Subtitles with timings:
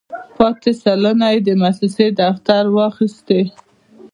[0.37, 3.41] پاتې سلنه یې د موسسې دفتر واخیستې.